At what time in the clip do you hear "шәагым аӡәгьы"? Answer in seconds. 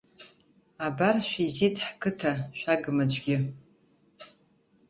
2.59-3.37